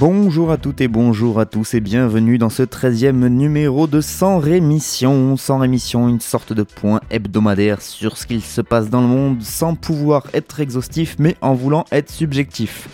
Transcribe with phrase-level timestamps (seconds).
[0.00, 4.38] Bonjour à toutes et bonjour à tous et bienvenue dans ce 13e numéro de Sans
[4.38, 5.36] Rémission.
[5.36, 9.42] Sans Rémission, une sorte de point hebdomadaire sur ce qu'il se passe dans le monde
[9.42, 12.88] sans pouvoir être exhaustif mais en voulant être subjectif.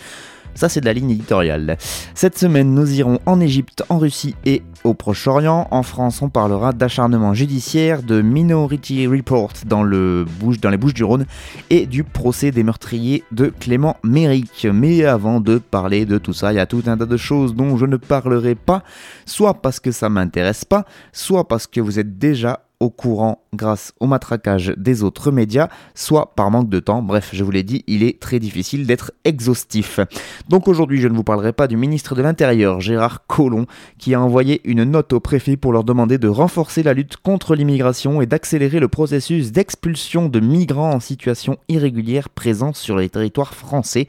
[0.57, 1.77] Ça, c'est de la ligne éditoriale.
[2.15, 5.67] Cette semaine, nous irons en Égypte, en Russie et au Proche-Orient.
[5.69, 11.27] En France, on parlera d'acharnement judiciaire, de Minority Report dans, les Bouches du Rhône
[11.69, 14.65] et du procès des meurtriers de Clément Méric.
[14.73, 17.53] Mais avant de parler de tout ça, il y a tout un tas de choses
[17.53, 18.81] dont je ne parlerai pas,
[19.27, 23.93] soit parce que ça m'intéresse pas, soit parce que vous êtes déjà au courant grâce
[23.99, 27.01] au matraquage des autres médias, soit par manque de temps.
[27.01, 29.99] Bref, je vous l'ai dit, il est très difficile d'être exhaustif.
[30.47, 33.65] Donc aujourd'hui, je ne vous parlerai pas du ministre de l'Intérieur, Gérard Collomb,
[33.97, 37.55] qui a envoyé une note au préfet pour leur demander de renforcer la lutte contre
[37.55, 43.53] l'immigration et d'accélérer le processus d'expulsion de migrants en situation irrégulière présents sur les territoires
[43.53, 44.07] français.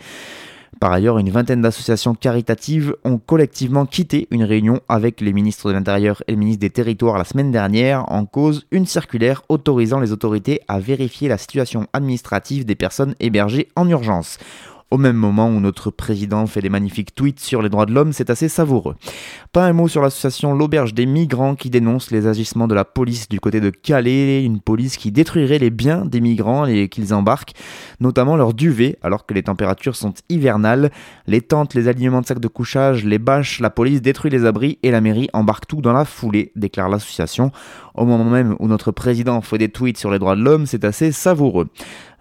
[0.81, 5.75] Par ailleurs, une vingtaine d'associations caritatives ont collectivement quitté une réunion avec les ministres de
[5.75, 10.13] l'Intérieur et le ministre des Territoires la semaine dernière en cause une circulaire autorisant les
[10.13, 14.39] autorités à vérifier la situation administrative des personnes hébergées en urgence.
[14.91, 18.15] Au même moment où notre président fait des magnifiques tweets sur les droits de l'homme,
[18.15, 18.95] c'est assez savoureux.
[19.53, 23.29] Pas un mot sur l'association L'Auberge des migrants qui dénonce les agissements de la police
[23.29, 27.53] du côté de Calais, une police qui détruirait les biens des migrants et qu'ils embarquent,
[28.01, 30.91] notamment leurs duvets alors que les températures sont hivernales,
[31.27, 34.79] les tentes, les alignements de sacs de couchage, les bâches, la police détruit les abris
[34.83, 37.53] et la mairie embarque tout dans la foulée, déclare l'association.
[37.95, 40.85] Au moment même où notre président fait des tweets sur les droits de l'homme, c'est
[40.85, 41.69] assez savoureux.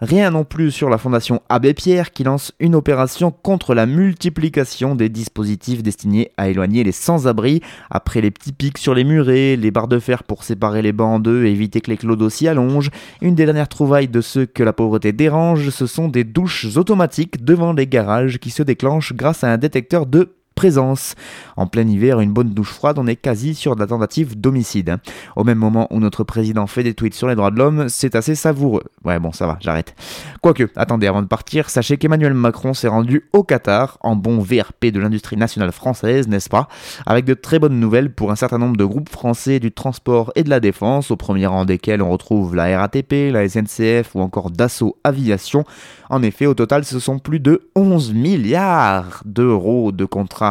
[0.00, 4.94] Rien non plus sur la fondation Abbé Pierre qui lance une opération contre la multiplication
[4.94, 9.72] des dispositifs destinés à éloigner les sans-abri après les petits pics sur les murets, les
[9.72, 12.46] barres de fer pour séparer les bancs en deux et éviter que les clodos s'y
[12.46, 12.90] allongent.
[13.22, 17.44] Une des dernières trouvailles de ceux que la pauvreté dérange, ce sont des douches automatiques
[17.44, 21.14] devant les garages qui se déclenchent grâce à un détecteur de présence.
[21.56, 24.96] En plein hiver, une bonne douche froide, on est quasi sur de la tentative d'homicide.
[25.36, 28.16] Au même moment où notre président fait des tweets sur les droits de l'homme, c'est
[28.16, 28.82] assez savoureux.
[29.04, 29.94] Ouais, bon, ça va, j'arrête.
[30.42, 34.86] Quoique, attendez, avant de partir, sachez qu'Emmanuel Macron s'est rendu au Qatar, en bon VRP
[34.86, 36.66] de l'industrie nationale française, n'est-ce pas?
[37.06, 40.42] Avec de très bonnes nouvelles pour un certain nombre de groupes français du transport et
[40.42, 44.50] de la défense, au premier rang desquels on retrouve la RATP, la SNCF ou encore
[44.50, 45.64] Dassault Aviation.
[46.10, 50.47] En effet, au total, ce sont plus de 11 milliards d'euros de contrats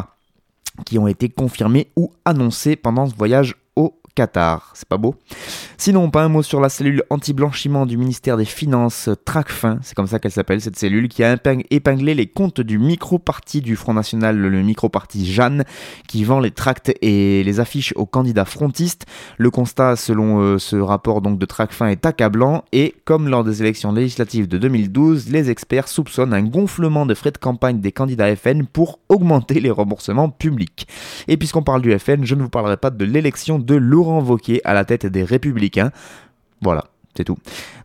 [0.86, 3.56] qui ont été confirmés ou annoncés pendant ce voyage
[4.18, 4.72] Qatar.
[4.74, 5.14] C'est pas beau
[5.78, 10.08] Sinon, pas un mot sur la cellule anti-blanchiment du ministère des Finances, TRACFIN, c'est comme
[10.08, 11.38] ça qu'elle s'appelle cette cellule, qui a
[11.70, 15.66] épinglé les comptes du micro-parti du Front National, le micro-parti Jeanne,
[16.08, 19.06] qui vend les tracts et les affiches aux candidats frontistes.
[19.38, 23.62] Le constat, selon euh, ce rapport donc de TRACFIN, est accablant et, comme lors des
[23.62, 28.36] élections législatives de 2012, les experts soupçonnent un gonflement de frais de campagne des candidats
[28.36, 30.88] FN pour augmenter les remboursements publics.
[31.28, 33.76] Et puisqu'on parle du FN, je ne vous parlerai pas de l'élection de
[34.64, 35.92] À la tête des Républicains.
[36.62, 36.86] Voilà,
[37.16, 37.38] c'est tout.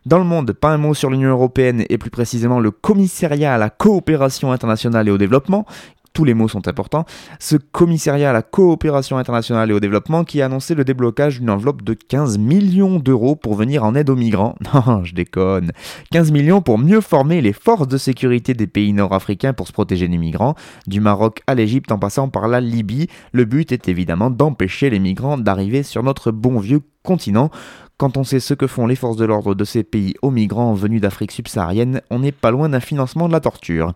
[0.05, 3.57] Dans le monde, pas un mot sur l'Union européenne et plus précisément le commissariat à
[3.57, 5.65] la coopération internationale et au développement.
[6.13, 7.05] Tous les mots sont importants.
[7.39, 11.49] Ce commissariat à la coopération internationale et au développement qui a annoncé le déblocage d'une
[11.49, 14.55] enveloppe de 15 millions d'euros pour venir en aide aux migrants.
[14.73, 15.71] Non, je déconne.
[16.11, 20.07] 15 millions pour mieux former les forces de sécurité des pays nord-africains pour se protéger
[20.07, 20.55] des migrants,
[20.87, 23.07] du Maroc à l'Égypte en passant par la Libye.
[23.31, 27.51] Le but est évidemment d'empêcher les migrants d'arriver sur notre bon vieux continent.
[27.97, 30.73] Quand on sait ce que font les forces de l'ordre de ces pays aux migrants
[30.73, 33.93] venus d'Afrique subsaharienne, on n'est pas loin d'un financement de la torture.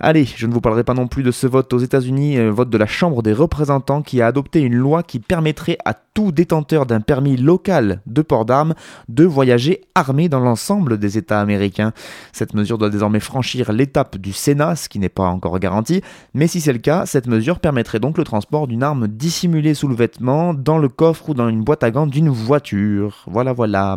[0.00, 2.70] Allez, je ne vous parlerai pas non plus de ce vote aux États-Unis, euh, vote
[2.70, 6.86] de la Chambre des représentants qui a adopté une loi qui permettrait à tout détenteur
[6.86, 8.74] d'un permis local de port d'armes
[9.08, 11.92] de voyager armé dans l'ensemble des États américains.
[12.32, 16.00] Cette mesure doit désormais franchir l'étape du Sénat, ce qui n'est pas encore garanti,
[16.34, 19.88] mais si c'est le cas, cette mesure permettrait donc le transport d'une arme dissimulée sous
[19.88, 23.24] le vêtement, dans le coffre ou dans une boîte à gants d'une voiture.
[23.36, 23.96] Voilà, voilà.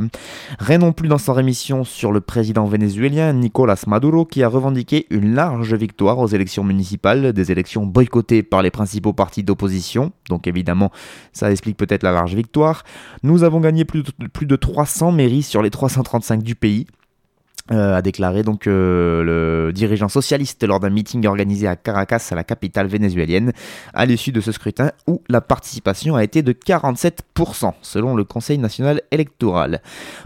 [0.60, 5.08] Rien non plus dans sa rémission sur le président vénézuélien Nicolas Maduro qui a revendiqué
[5.12, 10.12] une large victoire aux élections municipales, des élections boycottées par les principaux partis d'opposition.
[10.28, 10.92] Donc évidemment,
[11.32, 12.84] ça explique peut-être la large victoire.
[13.24, 16.86] Nous avons gagné plus de, plus de 300 mairies sur les 335 du pays.
[17.72, 22.36] Euh, a déclaré donc euh, le dirigeant socialiste lors d'un meeting organisé à Caracas, à
[22.36, 23.54] la capitale vénézuélienne,
[23.94, 28.58] à l'issue de ce scrutin où la participation a été de 47% selon le Conseil
[28.58, 29.82] national électoral.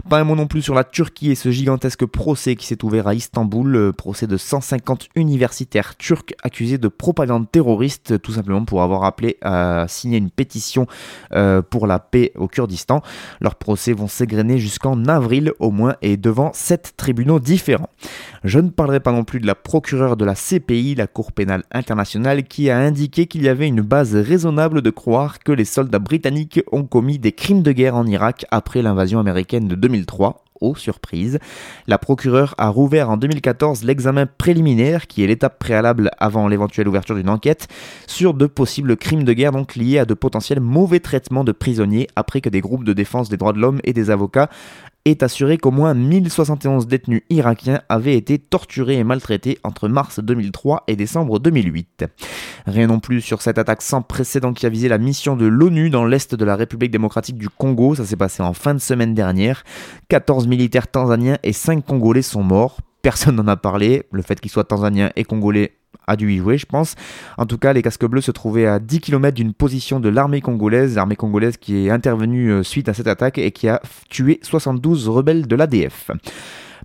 [0.08, 3.08] Pas un mot non plus sur la Turquie et ce gigantesque procès qui s'est ouvert
[3.08, 9.04] à Istanbul, procès de 150 universitaires turcs accusés de propagande terroriste, tout simplement pour avoir
[9.04, 10.86] appelé à signer une pétition
[11.34, 13.02] euh, pour la paix au Kurdistan.
[13.40, 17.90] Leurs procès vont s'égrener jusqu'en avril au moins et devant sept tribunaux différents.
[18.44, 21.64] Je ne parlerai pas non plus de la procureure de la CPI, la Cour pénale
[21.72, 25.98] internationale, qui a indiqué qu'il y avait une base raisonnable de croire que les soldats
[25.98, 30.74] britanniques ont commis des crimes de guerre en Irak après l'invasion américaine de 2003 aux
[30.74, 31.38] surprises.
[31.86, 37.16] La procureure a rouvert en 2014 l'examen préliminaire, qui est l'étape préalable avant l'éventuelle ouverture
[37.16, 37.68] d'une enquête,
[38.06, 42.08] sur de possibles crimes de guerre donc liés à de potentiels mauvais traitements de prisonniers
[42.16, 44.48] après que des groupes de défense des droits de l'homme et des avocats
[45.04, 50.84] est assuré qu'au moins 1071 détenus irakiens avaient été torturés et maltraités entre mars 2003
[50.86, 52.06] et décembre 2008.
[52.66, 55.90] Rien non plus sur cette attaque sans précédent qui a visé la mission de l'ONU
[55.90, 59.14] dans l'est de la République démocratique du Congo, ça s'est passé en fin de semaine
[59.14, 59.64] dernière.
[60.08, 62.78] 14 militaires tanzaniens et 5 Congolais sont morts.
[63.02, 65.72] Personne n'en a parlé, le fait qu'ils soient tanzaniens et congolais
[66.06, 66.94] a dû y jouer, je pense.
[67.38, 70.40] En tout cas, les casques bleus se trouvaient à 10 km d'une position de l'armée
[70.40, 74.40] congolaise, l'armée congolaise qui est intervenue euh, suite à cette attaque et qui a tué
[74.42, 76.10] 72 rebelles de l'ADF.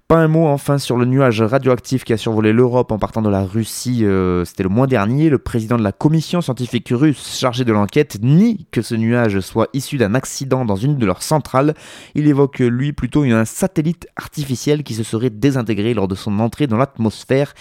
[0.10, 3.30] Pas un mot enfin sur le nuage radioactif qui a survolé l'Europe en partant de
[3.30, 5.30] la Russie, euh, c'était le mois dernier.
[5.30, 9.68] Le président de la commission scientifique russe chargée de l'enquête nie que ce nuage soit
[9.74, 11.76] issu d'un accident dans une de leurs centrales.
[12.16, 16.66] Il évoque lui plutôt un satellite artificiel qui se serait désintégré lors de son entrée
[16.66, 17.54] dans l'atmosphère.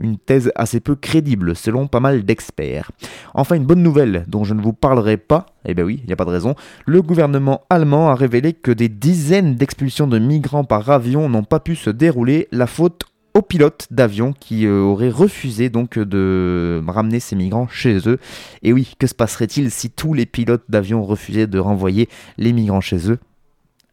[0.00, 2.90] Une thèse assez peu crédible selon pas mal d'experts.
[3.34, 6.12] Enfin, une bonne nouvelle dont je ne vous parlerai pas, eh bien oui, il n'y
[6.12, 6.54] a pas de raison,
[6.86, 11.60] le gouvernement allemand a révélé que des dizaines d'expulsions de migrants par avion n'ont pas
[11.60, 13.04] pu se dérouler, la faute
[13.34, 18.18] aux pilotes d'avion qui euh, auraient refusé donc de ramener ces migrants chez eux.
[18.62, 22.08] Et oui, que se passerait-il si tous les pilotes d'avion refusaient de renvoyer
[22.38, 23.18] les migrants chez eux?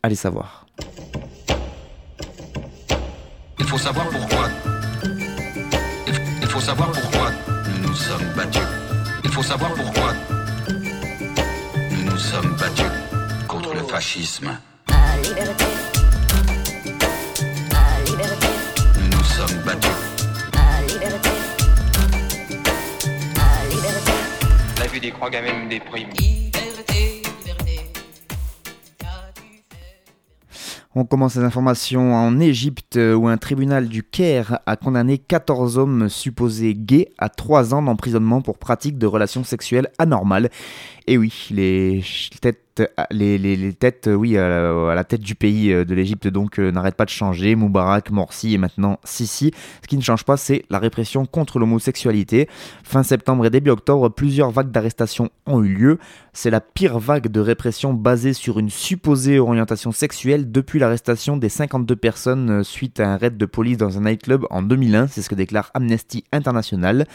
[0.04, 0.66] Allez savoir.
[3.60, 4.50] Il faut savoir pourquoi
[6.58, 7.32] faut savoir pourquoi
[7.68, 8.62] nous nous sommes battus.
[9.24, 10.14] Il faut savoir pourquoi
[11.92, 12.92] nous nous sommes battus
[13.48, 14.58] contre le fascisme.
[18.96, 19.92] Nous nous sommes battus.
[24.80, 26.10] La vue des croix gamines me déprime.
[31.00, 35.78] On commence les informations en Égypte euh, où un tribunal du Caire a condamné 14
[35.78, 40.50] hommes supposés gays à 3 ans d'emprisonnement pour pratique de relations sexuelles anormales.
[41.06, 42.04] Et oui, les
[42.42, 42.67] têtes
[43.12, 47.06] les, têtes, oui, à la, tête du pays euh, de l'Égypte, donc euh, n'arrêtent pas
[47.06, 47.56] de changer.
[47.56, 49.52] Moubarak, Morsi et maintenant Sisi.
[49.82, 52.48] Ce qui ne change pas, c'est la répression contre l'homosexualité.
[52.84, 56.00] Fin septembre et début octobre, plusieurs vagues d'arrestations ont eu lieu.
[56.34, 61.50] C'est la pire vague de répression basée sur une supposée orientation sexuelle depuis l'arrestation des
[61.50, 65.08] 52 personnes euh, suite à un raid de police dans un nightclub en 2001.
[65.08, 67.08] C'est ce que déclare Amnesty International.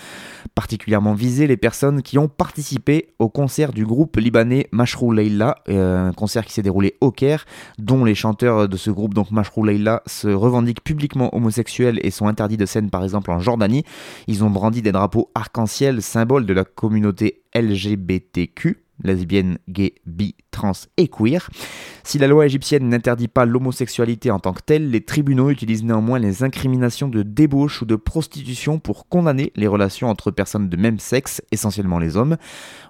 [0.55, 6.09] Particulièrement visées les personnes qui ont participé au concert du groupe libanais Mashrou Leila euh,
[6.09, 7.45] un concert qui s'est déroulé au Caire,
[7.79, 12.27] dont les chanteurs de ce groupe, donc Mashrou Leila, se revendiquent publiquement homosexuels et sont
[12.27, 13.85] interdits de scène par exemple en Jordanie.
[14.27, 20.73] Ils ont brandi des drapeaux arc-en-ciel, symbole de la communauté LGBTQ lesbienne, gay, bi, trans
[20.97, 21.49] et queer.
[22.05, 26.19] Si la loi égyptienne n'interdit pas l'homosexualité en tant que telle, les tribunaux utilisent néanmoins
[26.19, 30.99] les incriminations de débauche ou de prostitution pour condamner les relations entre personnes de même
[30.99, 32.37] sexe, essentiellement les hommes.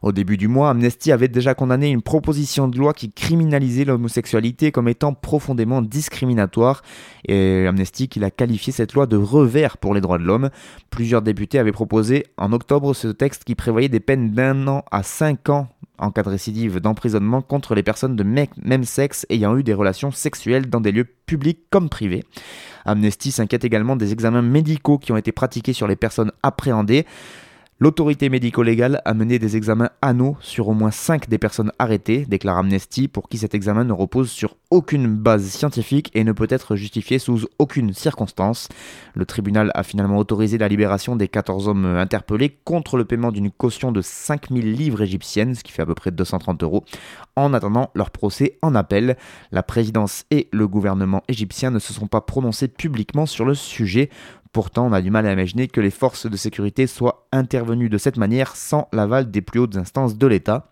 [0.03, 4.73] Au début du mois, Amnesty avait déjà condamné une proposition de loi qui criminalisait l'homosexualité
[4.73, 6.83] comme étant profondément discriminatoire,
[7.27, 10.51] et Amnesty qui a qualifié cette loi de revers pour les droits de l'homme.
[10.91, 15.03] Plusieurs députés avaient proposé en octobre ce texte qui prévoyait des peines d'un an à
[15.03, 15.69] cinq ans
[16.03, 20.11] en cas de récidive d'emprisonnement contre les personnes de même sexe ayant eu des relations
[20.11, 22.25] sexuelles dans des lieux publics comme privés.
[22.85, 27.07] Amnesty s'inquiète également des examens médicaux qui ont été pratiqués sur les personnes appréhendées.
[27.83, 32.59] L'autorité médico-légale a mené des examens anneaux sur au moins 5 des personnes arrêtées, déclare
[32.59, 36.77] Amnesty, pour qui cet examen ne repose sur aucune base scientifique et ne peut être
[36.77, 38.69] justifié sous aucune circonstance.
[39.15, 43.51] Le tribunal a finalement autorisé la libération des 14 hommes interpellés contre le paiement d'une
[43.51, 46.85] caution de 5000 livres égyptiennes, ce qui fait à peu près 230 euros,
[47.35, 49.17] en attendant leur procès en appel.
[49.51, 54.09] La présidence et le gouvernement égyptien ne se sont pas prononcés publiquement sur le sujet.
[54.53, 57.97] Pourtant, on a du mal à imaginer que les forces de sécurité soient intervenues de
[57.97, 60.72] cette manière sans l'aval des plus hautes instances de l'État.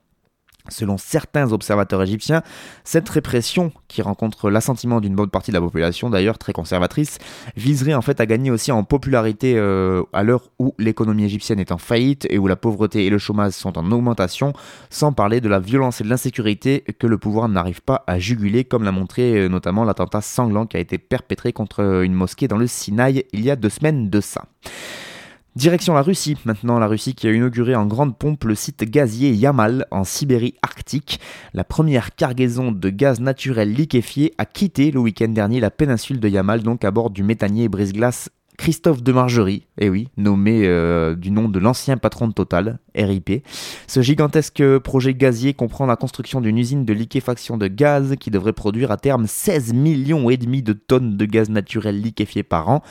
[0.71, 2.43] Selon certains observateurs égyptiens,
[2.85, 7.19] cette répression, qui rencontre l'assentiment d'une bonne partie de la population, d'ailleurs très conservatrice,
[7.57, 11.73] viserait en fait à gagner aussi en popularité euh, à l'heure où l'économie égyptienne est
[11.73, 14.53] en faillite et où la pauvreté et le chômage sont en augmentation,
[14.89, 18.65] sans parler de la violence et de l'insécurité que le pouvoir n'arrive pas à juguler,
[18.65, 22.59] comme l'a montré euh, notamment l'attentat sanglant qui a été perpétré contre une mosquée dans
[22.59, 24.45] le Sinaï il y a deux semaines de ça.
[25.61, 29.35] Direction la Russie, maintenant la Russie qui a inauguré en grande pompe le site gazier
[29.35, 31.21] Yamal en Sibérie arctique.
[31.52, 36.31] La première cargaison de gaz naturel liquéfié a quitté le week-end dernier la péninsule de
[36.31, 41.14] Yamal, donc à bord du méthanier brise-glace Christophe de Margerie, et eh oui, nommé euh,
[41.14, 43.45] du nom de l'ancien patron de Total, RIP.
[43.87, 48.55] Ce gigantesque projet gazier comprend la construction d'une usine de liquéfaction de gaz qui devrait
[48.55, 52.83] produire à terme 16 millions et demi de tonnes de gaz naturel liquéfié par an.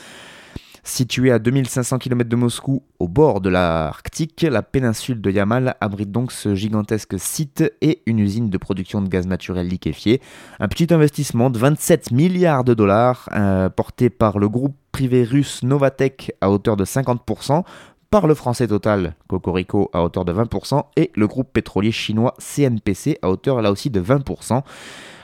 [0.82, 6.10] Située à 2500 km de Moscou, au bord de l'Arctique, la péninsule de Yamal abrite
[6.10, 10.20] donc ce gigantesque site et une usine de production de gaz naturel liquéfié.
[10.58, 15.62] Un petit investissement de 27 milliards de dollars euh, porté par le groupe privé russe
[15.62, 17.62] Novatech à hauteur de 50%,
[18.10, 23.18] par le français Total, Cocorico, à hauteur de 20%, et le groupe pétrolier chinois CNPC
[23.22, 24.62] à hauteur là aussi de 20%.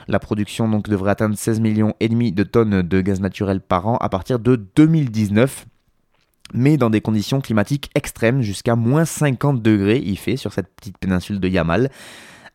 [0.07, 3.87] La production donc devrait atteindre 16 millions et demi de tonnes de gaz naturel par
[3.87, 5.65] an à partir de 2019
[6.53, 10.97] mais dans des conditions climatiques extrêmes, jusqu'à moins 50 degrés il fait sur cette petite
[10.97, 11.91] péninsule de Yamal.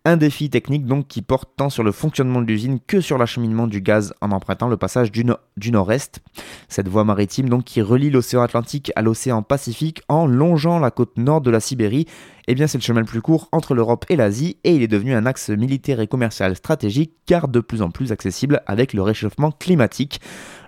[0.04, 3.68] Un défi technique donc qui porte tant sur le fonctionnement de l'usine que sur l'acheminement
[3.68, 5.24] du gaz en empruntant le passage du,
[5.70, 6.20] nord-est.
[6.68, 11.16] Cette voie maritime donc qui relie l'océan Atlantique à l'océan Pacifique en longeant la côte
[11.18, 12.08] nord de la Sibérie,
[12.48, 14.88] eh bien c'est le chemin le plus court entre l'Europe et l'Asie et il est
[14.88, 19.02] devenu un axe militaire et commercial stratégique car de plus en plus accessible avec le
[19.02, 20.20] réchauffement climatique.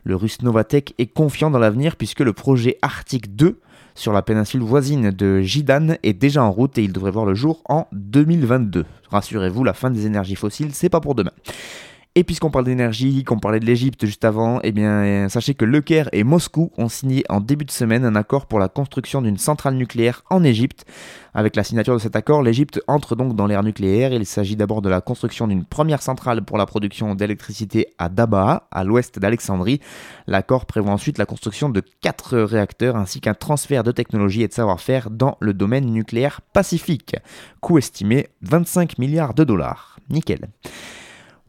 [0.04, 3.58] Le russe Novatek est confiant dans l'avenir puisque le projet Arctique 2
[3.94, 7.34] sur la péninsule voisine de Jidan est déjà en route et il devrait voir le
[7.34, 8.84] jour en 2022.
[9.10, 11.32] Rassurez-vous, la fin des énergies fossiles, c'est pas pour demain.
[12.16, 15.80] Et puisqu'on parle d'énergie, qu'on parlait de l'Égypte juste avant, eh bien, sachez que Le
[15.80, 19.36] Caire et Moscou ont signé en début de semaine un accord pour la construction d'une
[19.36, 20.84] centrale nucléaire en Égypte.
[21.34, 24.12] Avec la signature de cet accord, l'Égypte entre donc dans l'ère nucléaire.
[24.12, 28.68] Il s'agit d'abord de la construction d'une première centrale pour la production d'électricité à Dabaa,
[28.70, 29.80] à l'ouest d'Alexandrie.
[30.28, 34.52] L'accord prévoit ensuite la construction de quatre réacteurs ainsi qu'un transfert de technologie et de
[34.52, 37.16] savoir-faire dans le domaine nucléaire pacifique.
[37.60, 39.98] Coût estimé 25 milliards de dollars.
[40.10, 40.46] Nickel.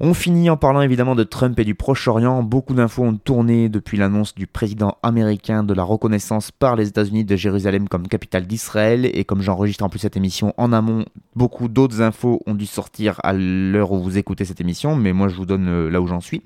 [0.02, 2.44] On finit en parlant évidemment de Trump et du Proche-Orient.
[2.44, 7.24] Beaucoup d'infos ont tourné depuis l'annonce du président américain de la reconnaissance par les États-Unis
[7.24, 9.10] de Jérusalem comme capitale d'Israël.
[9.14, 13.22] Et comme j'enregistre en plus cette émission en amont, beaucoup d'autres infos ont dû sortir
[13.24, 16.08] à l'heure où vous écoutez cette émission, mais moi je vous donne euh, là où
[16.08, 16.44] j'en suis.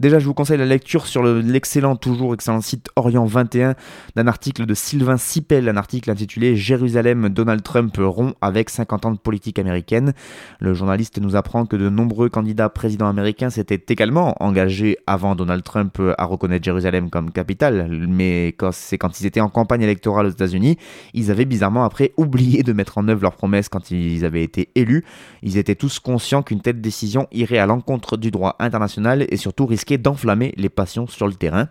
[0.00, 3.74] Déjà, je vous conseille la lecture sur l'excellent, toujours excellent site Orient 21
[4.16, 9.10] d'un article de Sylvain Sipel, un article intitulé Jérusalem, Donald Trump rompt avec 50 ans
[9.10, 10.14] de politique américaine.
[10.58, 15.62] Le journaliste nous apprend que de nombreux candidats présidents américains s'étaient également engagés avant Donald
[15.62, 20.30] Trump à reconnaître Jérusalem comme capitale, mais c'est quand ils étaient en campagne électorale aux
[20.30, 20.78] États-Unis,
[21.12, 24.70] ils avaient bizarrement après oublié de mettre en œuvre leurs promesses quand ils avaient été
[24.76, 25.04] élus.
[25.42, 29.66] Ils étaient tous conscients qu'une telle décision irait à l'encontre du droit international et surtout
[29.66, 31.68] risquait d'enflammer les passions sur le terrain.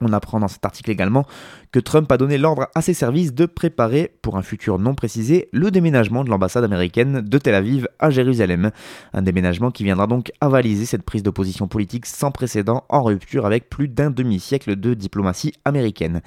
[0.00, 1.26] On apprend dans cet article également
[1.70, 5.48] que Trump a donné l'ordre à ses services de préparer, pour un futur non précisé,
[5.52, 8.70] le déménagement de l'ambassade américaine de Tel Aviv à Jérusalem.
[9.12, 13.46] Un déménagement qui viendra donc avaliser cette prise de position politique sans précédent en rupture
[13.46, 16.20] avec plus d'un demi-siècle de diplomatie américaine.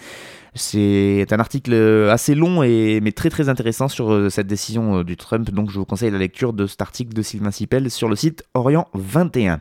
[0.57, 1.73] C'est un article
[2.09, 5.69] assez long et mais très très intéressant sur euh, cette décision euh, du Trump, donc
[5.69, 8.87] je vous conseille la lecture de cet article de Sylvain Sipel sur le site Orient
[8.93, 9.59] 21.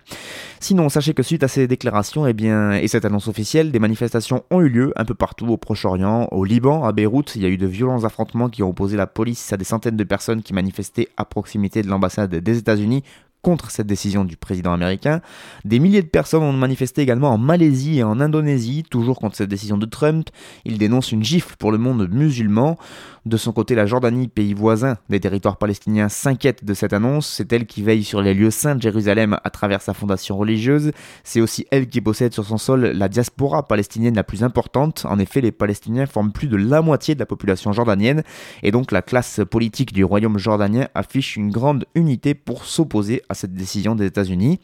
[0.60, 3.80] Sinon, sachez que suite à ces déclarations et eh bien, et cette annonce officielle, des
[3.80, 7.34] manifestations ont eu lieu un peu partout au Proche-Orient, au Liban, à Beyrouth.
[7.34, 9.96] Il y a eu de violents affrontements qui ont opposé la police à des centaines
[9.96, 13.02] de personnes qui manifestaient à proximité de l'ambassade des États-Unis
[13.44, 15.20] contre cette décision du président américain.
[15.64, 19.50] Des milliers de personnes ont manifesté également en Malaisie et en Indonésie, toujours contre cette
[19.50, 20.30] décision de Trump.
[20.64, 22.78] Il dénonce une gifle pour le monde musulman.
[23.26, 27.26] De son côté, la Jordanie, pays voisin des territoires palestiniens, s'inquiète de cette annonce.
[27.26, 30.90] C'est elle qui veille sur les lieux saints de Jérusalem à travers sa fondation religieuse.
[31.22, 35.06] C'est aussi elle qui possède sur son sol la diaspora palestinienne la plus importante.
[35.08, 38.22] En effet, les Palestiniens forment plus de la moitié de la population jordanienne
[38.62, 43.33] et donc la classe politique du royaume jordanien affiche une grande unité pour s'opposer à
[43.34, 44.60] cette décision des États-Unis.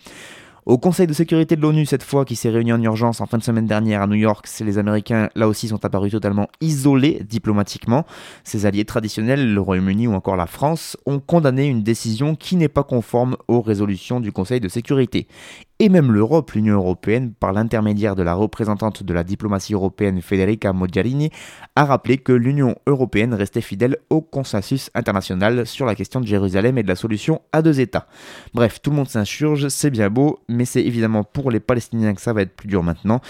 [0.66, 3.38] Au Conseil de sécurité de l'ONU, cette fois, qui s'est réuni en urgence en fin
[3.38, 8.04] de semaine dernière à New York, les Américains, là aussi, sont apparus totalement isolés diplomatiquement.
[8.44, 12.68] Ses alliés traditionnels, le Royaume-Uni ou encore la France, ont condamné une décision qui n'est
[12.68, 15.26] pas conforme aux résolutions du Conseil de sécurité.
[15.80, 20.74] Et même l'Europe, l'Union européenne, par l'intermédiaire de la représentante de la diplomatie européenne Federica
[20.74, 21.30] Mogherini,
[21.74, 26.76] a rappelé que l'Union européenne restait fidèle au consensus international sur la question de Jérusalem
[26.76, 28.06] et de la solution à deux États.
[28.52, 32.20] Bref, tout le monde s'insurge, c'est bien beau, mais c'est évidemment pour les Palestiniens que
[32.20, 33.22] ça va être plus dur maintenant.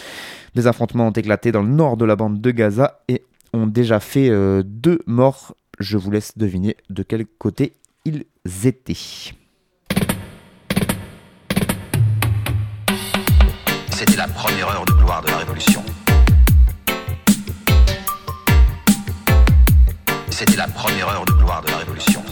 [0.56, 4.00] Des affrontements ont éclaté dans le nord de la bande de Gaza et ont déjà
[4.00, 5.54] fait euh, deux morts.
[5.78, 8.24] Je vous laisse deviner de quel côté ils
[8.64, 8.96] étaient.
[14.00, 15.84] C'était la première heure de gloire de la Révolution.
[20.30, 22.22] C'était la première heure de gloire de la Révolution.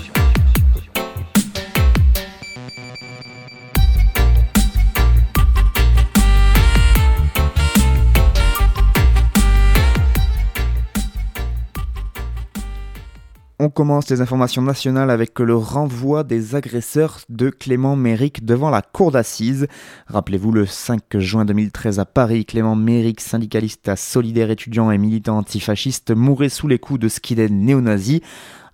[13.79, 19.13] Commence les informations nationales avec le renvoi des agresseurs de Clément Méric devant la cour
[19.13, 19.69] d'assises.
[20.09, 25.39] Rappelez-vous, le 5 juin 2013 à Paris, Clément Méric, syndicaliste à solidaire étudiant et militant
[25.39, 28.21] antifasciste, mourait sous les coups de skidhead néo-nazis.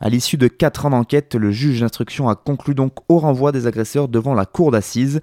[0.01, 3.67] À l'issue de 4 ans d'enquête, le juge d'instruction a conclu donc au renvoi des
[3.67, 5.21] agresseurs devant la cour d'assises.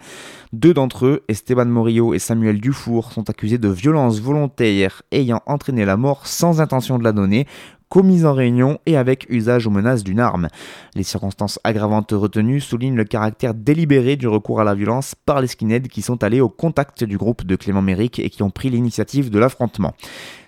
[0.53, 5.85] Deux d'entre eux, Esteban Morillo et Samuel Dufour, sont accusés de violences volontaires ayant entraîné
[5.85, 7.47] la mort sans intention de la donner,
[7.91, 10.47] commise en réunion et avec usage ou menace d'une arme.
[10.95, 15.47] Les circonstances aggravantes retenues soulignent le caractère délibéré du recours à la violence par les
[15.47, 18.69] skinheads qui sont allés au contact du groupe de Clément Méric et qui ont pris
[18.69, 19.93] l'initiative de l'affrontement.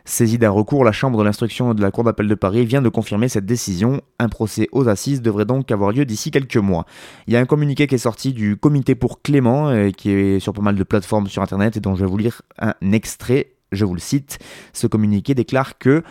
[0.05, 2.88] Saisie d'un recours, la Chambre de l'instruction de la Cour d'appel de Paris vient de
[2.88, 4.00] confirmer cette décision.
[4.19, 6.85] Un procès aux assises devrait donc avoir lieu d'ici quelques mois.
[7.27, 10.39] Il y a un communiqué qui est sorti du comité pour Clément, euh, qui est
[10.39, 13.51] sur pas mal de plateformes sur Internet et dont je vais vous lire un extrait.
[13.73, 14.39] Je vous le cite.
[14.71, 16.03] Ce communiqué déclare que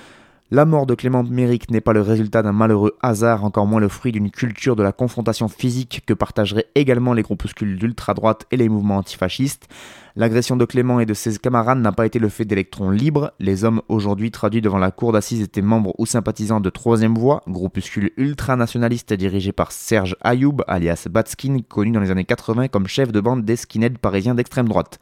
[0.52, 3.88] la mort de Clément Méric n'est pas le résultat d'un malheureux hasard, encore moins le
[3.88, 8.68] fruit d'une culture de la confrontation physique que partageraient également les groupuscules d'ultra-droite et les
[8.68, 9.66] mouvements antifascistes.
[10.14, 13.32] L'agression de Clément et de ses camarades n'a pas été le fait d'électrons libres.
[13.38, 17.42] Les hommes aujourd'hui traduits devant la cour d'assises étaient membres ou sympathisants de Troisième Voie,
[17.48, 23.10] groupuscule ultranationaliste dirigé par Serge Ayoub, alias Batskin, connu dans les années 80 comme chef
[23.10, 24.98] de bande des skinheads parisiens d'extrême droite.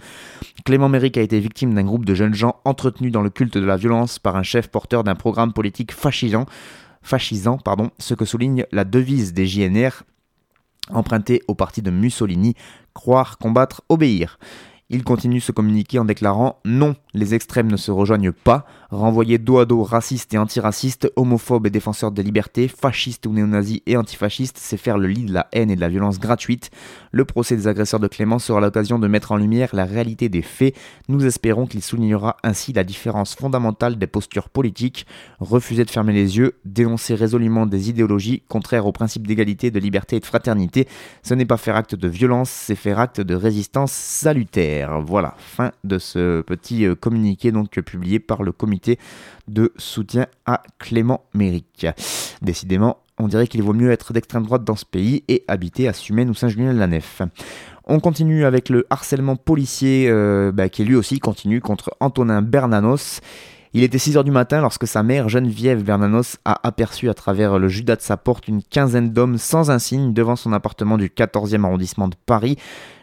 [0.64, 3.67] Clément Méric a été victime d'un groupe de jeunes gens entretenus dans le culte de
[3.67, 6.47] la violence par un chef porteur d'un programme politique fascisant,
[7.02, 10.04] fascisant pardon, ce que souligne la devise des JNR
[10.93, 12.54] empruntée au parti de Mussolini,
[12.95, 14.39] croire, combattre, obéir.
[14.93, 18.67] Il continue ce communiqué en déclarant Non, les extrêmes ne se rejoignent pas.
[18.91, 23.83] Renvoyer dos à dos racistes et antiracistes, homophobes et défenseurs des libertés, fascistes ou néo-nazis
[23.87, 26.73] et antifascistes, c'est faire le lit de la haine et de la violence gratuite.
[27.13, 30.43] Le procès des agresseurs de Clément sera l'occasion de mettre en lumière la réalité des
[30.43, 30.75] faits.
[31.09, 35.07] Nous espérons qu'il soulignera ainsi la différence fondamentale des postures politiques.
[35.39, 40.17] Refuser de fermer les yeux, dénoncer résolument des idéologies contraires aux principes d'égalité, de liberté
[40.17, 40.89] et de fraternité,
[41.23, 45.00] ce n'est pas faire acte de violence, c'est faire acte de résistance salutaire.
[45.00, 48.79] Voilà, fin de ce petit euh, communiqué donc publié par le comité
[49.49, 51.86] de soutien à Clément Méric.
[52.43, 55.93] Décidément, on dirait qu'il vaut mieux être d'extrême droite dans ce pays et habiter à
[55.93, 57.23] Sumène ou Saint-Julien-de-la-Nef.
[57.84, 63.21] On continue avec le harcèlement policier euh, bah, qui lui aussi continue contre Antonin Bernanos.
[63.73, 67.69] Il était 6h du matin lorsque sa mère, Geneviève Bernanos, a aperçu à travers le
[67.69, 71.64] judas de sa porte une quinzaine d'hommes sans un signe devant son appartement du 14e
[71.64, 72.56] arrondissement de Paris.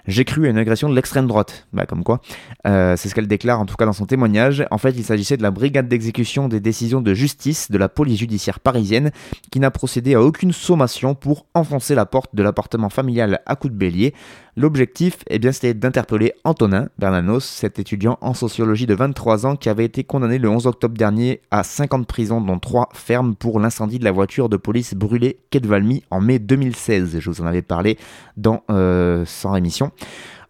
[0.08, 1.68] J'ai cru à une agression de l'extrême droite.
[1.74, 2.22] Bah, comme quoi.
[2.66, 4.66] Euh, c'est ce qu'elle déclare en tout cas dans son témoignage.
[4.72, 8.20] En fait, il s'agissait de la brigade d'exécution des décisions de justice de la police
[8.20, 9.12] judiciaire parisienne
[9.52, 13.74] qui n'a procédé à aucune sommation pour enfoncer la porte de l'appartement familial à coups
[13.74, 14.14] de bélier.
[14.60, 19.70] L'objectif, eh bien, c'était d'interpeller Antonin Bernanos, cet étudiant en sociologie de 23 ans qui
[19.70, 24.00] avait été condamné le 11 octobre dernier à 50 prisons, dont 3 fermes pour l'incendie
[24.00, 27.20] de la voiture de police brûlée quai de Valmy en mai 2016.
[27.20, 28.00] Je vous en avais parlé
[28.36, 29.92] dans euh, Sans rémission.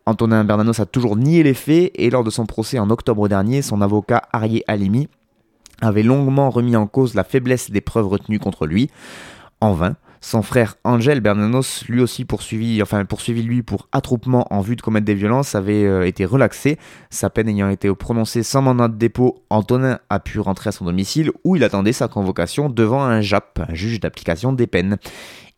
[0.06, 3.62] Antonin Bernanos a toujours nié les faits et lors de son procès en octobre dernier,
[3.62, 5.10] son avocat Arié Alimi
[5.82, 8.90] avait longuement remis en cause la faiblesse des preuves retenues contre lui.
[9.60, 14.62] En vain, son frère Angel Bernanos, lui aussi poursuivi, enfin poursuivi lui pour attroupement en
[14.62, 16.78] vue de commettre des violences, avait euh, été relaxé.
[17.10, 20.86] Sa peine ayant été prononcée sans mandat de dépôt, Antonin a pu rentrer à son
[20.86, 24.98] domicile où il attendait sa convocation devant un JAP, un juge d'application des peines.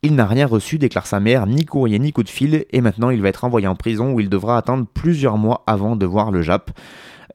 [0.02, 3.10] Il n'a rien reçu, déclare sa mère, ni courrier ni coup de fil, et maintenant
[3.10, 6.32] il va être envoyé en prison où il devra attendre plusieurs mois avant de voir
[6.32, 6.72] le JAP.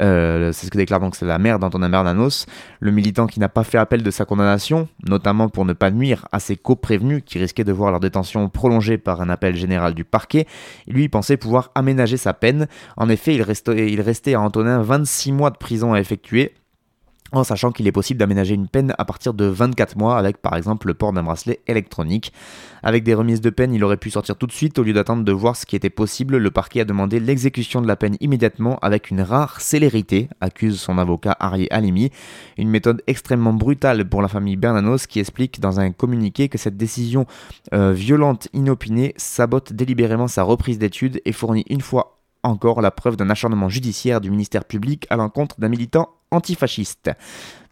[0.03, 2.47] Euh, c'est ce que déclare donc la mère d'Antonin Bernanos,
[2.81, 6.27] le militant qui n'a pas fait appel de sa condamnation, notamment pour ne pas nuire
[6.33, 10.05] à ses co-prévenus qui risquaient de voir leur détention prolongée par un appel général du
[10.05, 10.47] parquet.
[10.87, 12.67] Lui pensait pouvoir aménager sa peine.
[12.97, 16.55] En effet, il restait, il restait à Antonin 26 mois de prison à effectuer
[17.37, 20.57] en sachant qu'il est possible d'aménager une peine à partir de 24 mois avec par
[20.57, 22.33] exemple le port d'un bracelet électronique.
[22.83, 25.25] Avec des remises de peine, il aurait pu sortir tout de suite au lieu d'attendre
[25.25, 26.37] de voir ce qui était possible.
[26.37, 30.99] Le parquet a demandé l'exécution de la peine immédiatement avec une rare célérité, accuse son
[30.99, 32.11] avocat Arié Alimi.
[32.59, 36.77] Une méthode extrêmement brutale pour la famille Bernanos qui explique dans un communiqué que cette
[36.77, 37.27] décision
[37.73, 43.16] euh, violente, inopinée, sabote délibérément sa reprise d'études et fournit une fois encore la preuve
[43.16, 47.11] d'un acharnement judiciaire du ministère public à l'encontre d'un militant antifasciste.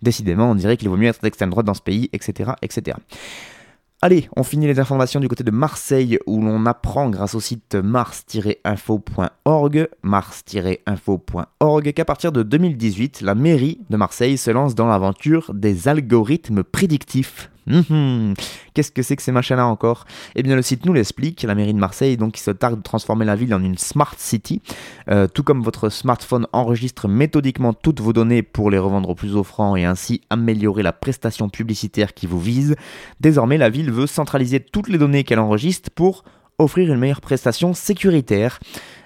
[0.02, 2.52] Décidément, on dirait qu'il vaut mieux être d'extrême droite dans ce pays, etc.
[2.62, 2.96] etc.
[4.04, 7.76] Allez, on finit les informations du côté de Marseille où l'on apprend grâce au site
[7.76, 15.86] mars-info.org, mars-info.org qu'à partir de 2018, la mairie de Marseille se lance dans l'aventure des
[15.86, 17.51] algorithmes prédictifs.
[17.66, 18.34] Mhm.
[18.74, 20.04] Qu'est-ce que c'est que ces machins-là encore?
[20.34, 21.42] Eh bien, le site nous l'explique.
[21.42, 24.14] La mairie de Marseille, donc, qui se targue de transformer la ville en une smart
[24.18, 24.60] city.
[25.08, 29.36] Euh, tout comme votre smartphone enregistre méthodiquement toutes vos données pour les revendre au plus
[29.36, 32.76] offrant et ainsi améliorer la prestation publicitaire qui vous vise,
[33.20, 36.24] désormais la ville veut centraliser toutes les données qu'elle enregistre pour
[36.58, 38.60] offrir une meilleure prestation sécuritaire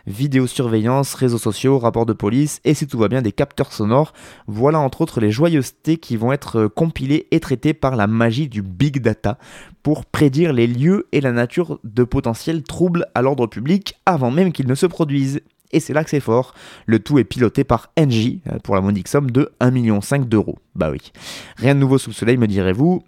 [0.06, 4.12] vidéosurveillance, réseaux sociaux, rapports de police et si tout va bien des capteurs sonores.
[4.46, 8.48] Voilà entre autres les joyeusetés qui vont être euh, compilées et traitées par la magie
[8.48, 9.38] du big data
[9.82, 14.52] pour prédire les lieux et la nature de potentiels troubles à l'ordre public avant même
[14.52, 15.40] qu'ils ne se produisent.
[15.72, 16.54] Et c'est là que c'est fort.
[16.86, 20.58] Le tout est piloté par Engie euh, pour la modique somme de 1,5 million d'euros.
[20.76, 21.12] Bah oui.
[21.56, 23.02] Rien de nouveau sous le soleil, me direz-vous.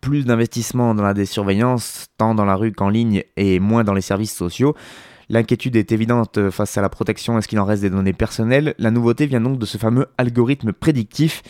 [0.00, 4.00] Plus d'investissement dans la désurveillance, tant dans la rue qu'en ligne, et moins dans les
[4.00, 4.74] services sociaux.
[5.28, 8.74] L'inquiétude est évidente face à la protection et ce qu'il en reste des données personnelles?
[8.78, 11.42] La nouveauté vient donc de ce fameux algorithme prédictif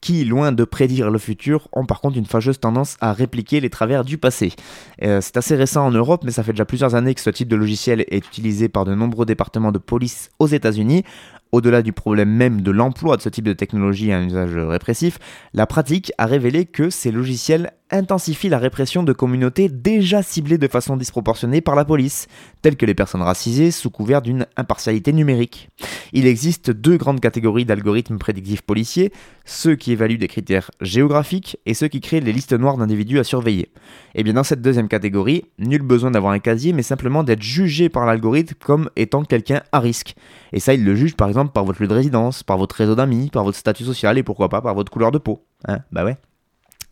[0.00, 3.70] qui, loin de prédire le futur, ont par contre une fâcheuse tendance à répliquer les
[3.70, 4.52] travers du passé.
[5.02, 7.48] Euh, c'est assez récent en Europe, mais ça fait déjà plusieurs années que ce type
[7.48, 11.04] de logiciel est utilisé par de nombreux départements de police aux États-Unis.
[11.52, 15.18] Au-delà du problème même de l'emploi de ce type de technologie à un usage répressif,
[15.52, 20.68] la pratique a révélé que ces logiciels intensifie la répression de communautés déjà ciblées de
[20.68, 22.26] façon disproportionnée par la police,
[22.62, 25.68] telles que les personnes racisées sous couvert d'une impartialité numérique.
[26.12, 29.12] Il existe deux grandes catégories d'algorithmes prédictifs policiers,
[29.44, 33.24] ceux qui évaluent des critères géographiques et ceux qui créent les listes noires d'individus à
[33.24, 33.70] surveiller.
[34.14, 37.88] Et bien dans cette deuxième catégorie, nul besoin d'avoir un casier, mais simplement d'être jugé
[37.88, 40.14] par l'algorithme comme étant quelqu'un à risque.
[40.52, 42.94] Et ça, il le juge par exemple par votre lieu de résidence, par votre réseau
[42.94, 45.44] d'amis, par votre statut social et pourquoi pas par votre couleur de peau.
[45.66, 46.16] Hein bah ouais.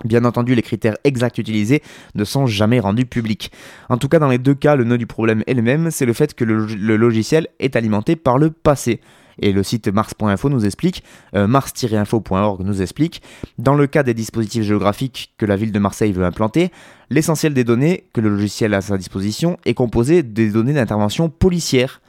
[0.04, 1.82] Bien entendu, les critères exacts utilisés
[2.14, 3.50] ne sont jamais rendus publics.
[3.88, 6.06] En tout cas, dans les deux cas, le nœud du problème est le même, c'est
[6.06, 9.00] le fait que le, logiciel est alimenté par le passé.
[9.40, 11.02] Et le site mars.info nous explique,
[11.34, 13.22] euh, mars-info.org nous explique,
[13.58, 16.70] dans le cas des dispositifs géographiques que la ville de Marseille veut implanter,
[17.10, 21.28] l'essentiel des données que le logiciel a à sa disposition est composé des données d'intervention
[21.28, 22.00] policière.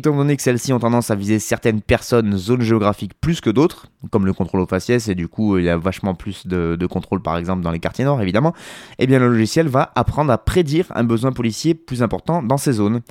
[0.00, 3.88] Étant donné que celles-ci ont tendance à viser certaines personnes, zones géographiques plus que d'autres,
[4.10, 7.20] comme le contrôle au faciès, et du coup il y a vachement plus de, contrôle
[7.20, 8.54] par exemple dans les quartiers nord évidemment,
[8.98, 12.72] eh bien le logiciel va apprendre à prédire un besoin policier plus important dans ces
[12.72, 13.02] zones.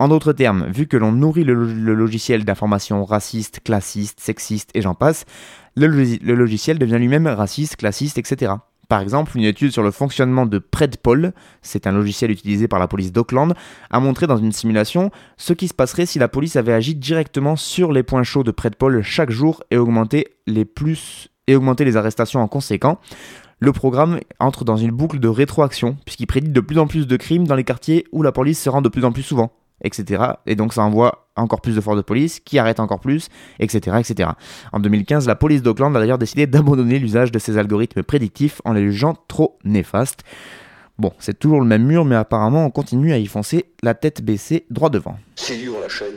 [0.00, 4.94] En d'autres termes, vu que l'on nourrit le, logiciel d'informations racistes, classistes, sexistes et j'en
[4.94, 5.26] passe,
[5.76, 5.86] le
[6.34, 8.54] logiciel devient lui-même raciste, classiste, etc.
[8.92, 12.88] Par exemple, une étude sur le fonctionnement de Predpol, c'est un logiciel utilisé par la
[12.88, 13.54] police d'Auckland,
[13.88, 17.56] a montré dans une simulation ce qui se passerait si la police avait agi directement
[17.56, 20.66] sur les points chauds de Predpol chaque jour et augmenté les
[21.46, 22.98] et augmenté les arrestations en conséquent.
[23.60, 27.16] Le programme entre dans une boucle de rétroaction puisqu'il prédit de plus en plus de
[27.16, 30.22] crimes dans les quartiers où la police se rend de plus en plus souvent etc.
[30.46, 33.96] Et donc ça envoie encore plus de forces de police, qui arrêtent encore plus, etc.
[33.98, 34.30] etc.
[34.72, 38.72] En 2015, la police d'Auckland a d'ailleurs décidé d'abandonner l'usage de ces algorithmes prédictifs en
[38.72, 40.22] les jugeant trop néfastes.
[40.98, 44.22] Bon, c'est toujours le même mur, mais apparemment on continue à y foncer la tête
[44.22, 45.16] baissée droit devant.
[45.36, 46.14] C'est dur la chaîne.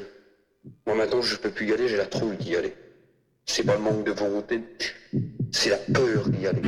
[0.86, 2.74] Moi maintenant je peux plus y aller, j'ai la trouille d'y aller.
[3.46, 4.62] C'est pas le manque de volonté,
[5.52, 6.62] c'est la peur d'y aller.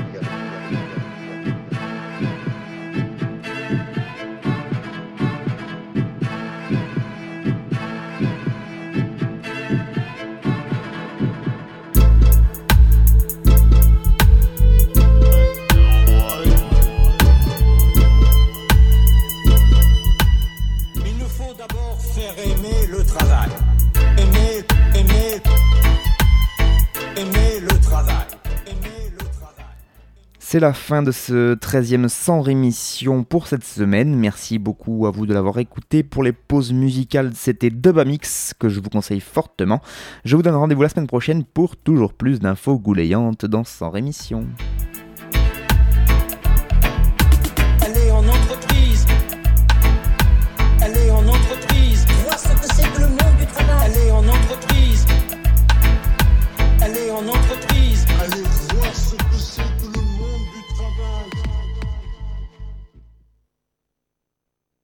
[30.50, 34.16] C'est la fin de ce 13e sans rémission pour cette semaine.
[34.16, 36.04] Merci beaucoup à vous de l'avoir écouté.
[36.04, 39.82] Pour les pauses musicales, c'était Dubamix que je vous conseille fortement.
[40.24, 44.48] Je vous donne rendez-vous la semaine prochaine pour toujours plus d'infos gouléantes dans Sans rémission.